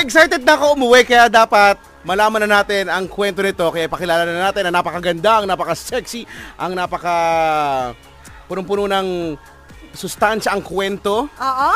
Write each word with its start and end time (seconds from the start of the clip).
excited 0.00 0.42
na 0.42 0.56
ako 0.56 0.74
umuwi 0.74 1.04
kaya 1.04 1.28
dapat 1.28 1.76
malaman 2.02 2.44
na 2.44 2.60
natin 2.60 2.88
ang 2.88 3.04
kwento 3.04 3.44
nito. 3.44 3.68
Kaya 3.68 3.86
pakilala 3.86 4.24
na 4.24 4.48
natin 4.48 4.66
ang 4.66 4.74
napakaganda, 4.74 5.40
ang 5.40 5.46
napaka-sexy, 5.46 6.24
ang 6.56 6.72
napaka 6.72 7.16
punong-puno 8.48 8.88
ng 8.88 9.36
sustansya 9.92 10.50
ang 10.50 10.62
kwento 10.64 11.28
Oo. 11.28 11.72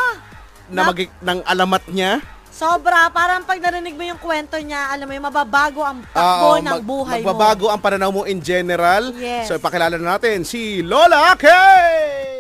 na 0.72 0.80
Nap- 0.80 0.88
magi- 0.90 1.12
ng 1.20 1.40
alamat 1.44 1.84
niya. 1.92 2.12
Sobra. 2.48 3.10
Parang 3.10 3.42
pag 3.42 3.58
narinig 3.58 3.98
mo 3.98 4.06
yung 4.06 4.18
kwento 4.18 4.54
niya, 4.56 4.94
alam 4.94 5.04
mo 5.04 5.12
yung 5.12 5.26
mababago 5.26 5.82
ang 5.82 6.06
takbo 6.08 6.46
Oo, 6.54 6.62
ng 6.62 6.70
mag- 6.70 6.86
buhay 6.86 7.18
magbabago 7.20 7.66
ang 7.66 7.82
pananaw 7.82 8.10
mo 8.10 8.22
in 8.24 8.38
general. 8.38 9.10
Yes. 9.12 9.50
So 9.50 9.58
ipakilala 9.58 9.98
na 9.98 10.16
natin 10.16 10.46
si 10.46 10.78
Lola 10.80 11.34
Kay! 11.34 12.32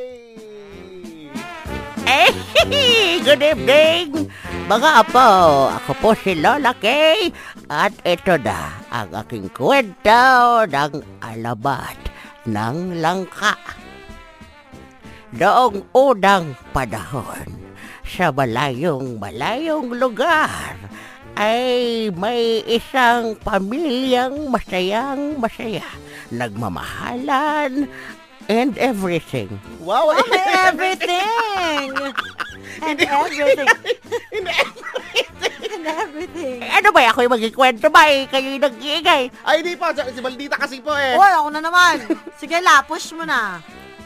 Eh, 2.04 2.30
good 3.26 3.40
evening, 3.40 4.28
mga 4.64 5.04
apo. 5.04 5.28
Ako 5.76 5.92
po 6.00 6.10
si 6.16 6.32
Lola 6.40 6.72
Kay 6.72 7.28
at 7.68 7.92
ito 8.00 8.32
na 8.40 8.72
ang 8.88 9.12
aking 9.12 9.52
kwento 9.52 10.64
ng 10.64 11.04
alabat 11.20 12.00
ng 12.48 12.96
langka. 13.04 13.60
Noong 15.36 15.84
unang 15.92 16.56
panahon, 16.72 17.44
sa 18.06 18.32
malayong 18.32 19.20
malayong 19.20 19.92
lugar, 20.00 20.78
ay 21.36 22.08
may 22.14 22.62
isang 22.64 23.36
pamilyang 23.42 24.48
masayang 24.48 25.36
masaya, 25.36 25.84
nagmamahalan, 26.32 27.90
and 28.48 28.72
everything. 28.78 29.50
Wow! 29.82 30.14
Oh, 30.14 30.24
everything! 30.70 31.92
And 32.82 32.98
everything. 33.20 33.68
And 35.74 35.86
everything. 35.86 36.58
Eh, 36.64 36.70
ano 36.70 36.88
ba 36.90 37.00
ako 37.10 37.18
yung 37.26 37.34
magkikwento 37.34 37.86
ba 37.92 38.08
eh? 38.08 38.26
Kayo 38.30 38.56
yung 38.56 38.64
nag-iingay. 38.64 39.22
Ay, 39.44 39.62
di 39.62 39.76
po. 39.76 39.90
Si 39.92 40.20
Maldita 40.22 40.56
kasi 40.56 40.80
po 40.80 40.94
eh. 40.94 41.14
Uy, 41.14 41.30
ako 41.34 41.48
na 41.52 41.60
naman. 41.60 41.94
Sige, 42.40 42.58
la, 42.64 42.82
push 42.86 43.12
mo 43.14 43.22
na. 43.26 43.60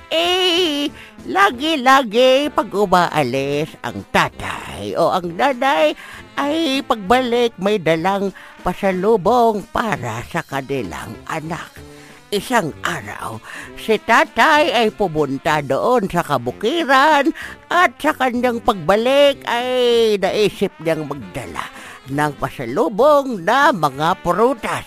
Eh, 0.08 0.88
lagi-lagi 1.28 2.48
pag 2.48 2.68
umaalis 2.72 3.76
ang 3.84 4.00
tatay 4.08 4.96
o 4.96 5.12
ang 5.12 5.36
nanay 5.36 5.92
ay 6.40 6.80
pagbalik 6.80 7.52
may 7.60 7.76
dalang 7.76 8.32
pasalubong 8.64 9.60
para 9.68 10.24
sa 10.32 10.40
kanilang 10.40 11.12
anak. 11.28 11.87
Isang 12.28 12.76
araw, 12.84 13.40
si 13.80 13.96
tatay 13.96 14.68
ay 14.68 14.92
pumunta 14.92 15.64
doon 15.64 16.12
sa 16.12 16.20
kabukiran 16.20 17.24
at 17.72 17.96
sa 17.96 18.12
kanyang 18.12 18.60
pagbalik 18.60 19.40
ay 19.48 20.12
naisip 20.20 20.68
niyang 20.84 21.08
magdala 21.08 21.64
ng 22.12 22.32
pasalubong 22.36 23.40
na 23.48 23.72
mga 23.72 24.20
prutas. 24.20 24.84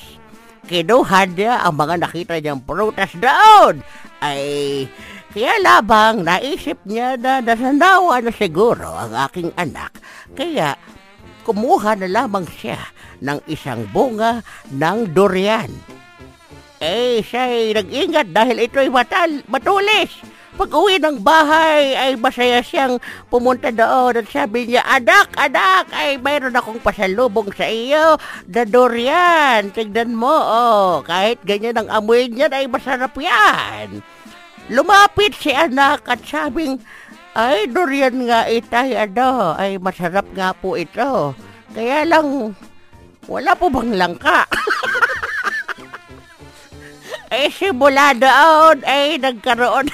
Kinuha 0.69 1.33
niya 1.33 1.65
ang 1.65 1.81
mga 1.81 2.05
nakita 2.05 2.37
niyang 2.37 2.61
prutas 2.61 3.09
doon. 3.17 3.81
Ay, 4.21 4.85
kaya 5.33 5.57
labang 5.65 6.21
naisip 6.21 6.77
niya 6.85 7.17
na 7.17 7.41
nasanawa 7.41 8.21
na 8.21 8.29
siguro 8.29 8.85
ang 8.85 9.17
aking 9.17 9.49
anak. 9.57 9.97
Kaya, 10.37 10.77
kumuha 11.41 11.97
na 11.97 12.05
lamang 12.05 12.45
siya 12.45 12.77
ng 13.25 13.41
isang 13.49 13.89
bunga 13.89 14.45
ng 14.69 15.09
durian. 15.09 15.90
Eh, 16.81 17.21
siya'y 17.21 17.77
nag-ingat 17.77 18.33
dahil 18.33 18.65
ito'y 18.65 18.89
matal, 18.89 19.45
matulis. 19.45 20.17
Pag 20.57 20.73
uwi 20.73 20.97
ng 20.97 21.21
bahay 21.21 21.93
ay 21.93 22.11
masaya 22.17 22.57
siyang 22.65 22.97
pumunta 23.29 23.69
doon 23.69 24.17
at 24.17 24.25
sabi 24.25 24.65
niya, 24.65 24.81
Anak, 24.89 25.29
anak, 25.37 25.93
ay 25.93 26.17
mayroon 26.17 26.57
akong 26.57 26.81
pasalubong 26.81 27.53
sa 27.53 27.69
iyo 27.69 28.17
na 28.49 28.65
durian. 28.65 29.69
Tignan 29.69 30.17
mo, 30.17 30.33
oh, 30.33 31.05
kahit 31.05 31.37
ganyan 31.45 31.85
ang 31.85 31.89
amoy 32.01 32.25
niyan 32.25 32.49
ay 32.49 32.65
masarap 32.65 33.13
yan. 33.13 34.01
Lumapit 34.73 35.37
si 35.37 35.53
anak 35.53 36.01
at 36.09 36.25
sabing, 36.25 36.81
ay, 37.37 37.69
durian 37.69 38.25
nga 38.25 38.49
itay, 38.49 38.97
ano, 38.97 39.53
ay 39.53 39.77
masarap 39.77 40.25
nga 40.33 40.49
po 40.57 40.73
ito. 40.73 41.37
Kaya 41.77 42.09
lang, 42.09 42.57
wala 43.29 43.53
po 43.53 43.69
bang 43.69 43.93
langka? 43.93 44.49
eh, 47.31 47.47
simula 47.47 48.11
doon 48.11 48.83
ay 48.83 49.15
nagkaroon 49.15 49.87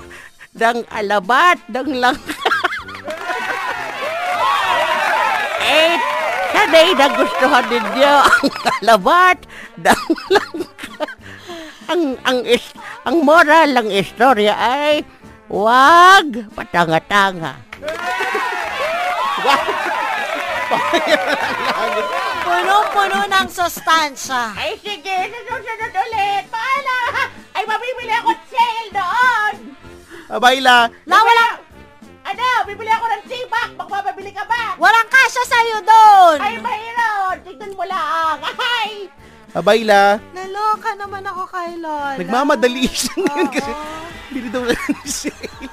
ng 0.60 0.78
alabat 0.92 1.56
ng 1.72 1.88
langka. 1.96 2.36
eh, 5.64 5.96
sanay 6.52 6.92
nagustuhan 6.92 7.64
ninyo 7.72 8.14
ang 8.20 8.48
alabat 8.84 9.38
ng 9.80 10.04
langka. 10.28 11.06
ang, 11.88 12.02
ang, 12.28 12.38
is, 12.44 12.64
ang 13.08 13.24
moral 13.24 13.72
ng 13.72 13.88
istorya 13.88 14.52
ay, 14.52 15.00
wag 15.48 16.52
patanga-tanga. 16.52 17.64
Puno-puno 22.44 23.18
ng 23.24 23.48
sustansya. 23.48 24.52
Ay, 24.54 24.76
sige, 24.78 25.16
susunod 25.42 25.92
ulit. 25.94 26.44
Paala! 26.48 26.98
Ay, 27.50 27.64
mabibili 27.64 28.12
ako 28.12 28.30
sale 28.46 28.88
doon! 28.90 29.54
Abayla. 30.26 30.88
La, 31.04 31.18
walang, 31.18 31.56
Ano, 32.24 32.44
bibili 32.64 32.88
ako 32.88 33.06
ng 33.06 33.22
sibak. 33.24 33.68
Magpapabili 33.76 34.32
ka 34.32 34.44
ba? 34.44 34.74
walang 34.74 35.06
kasya 35.06 35.44
sa'yo 35.44 35.78
doon. 35.80 36.38
Ay, 36.40 36.56
mayroon. 36.58 37.36
Tignan 37.44 37.72
mo 37.72 37.84
lang. 37.84 38.40
Ay! 38.80 39.12
Abayla. 39.52 40.18
Naloka 40.32 40.90
naman 40.96 41.22
ako 41.22 41.46
kay 41.46 41.78
Lola. 41.78 42.18
Nagmamadali 42.18 42.90
siya 42.90 43.14
ngayon 43.14 43.48
kasi 43.52 43.70
Oo. 43.70 44.02
bili 44.28 44.48
daw 44.50 44.62
na 44.64 44.74
ng 44.74 45.06
sale. 45.06 45.68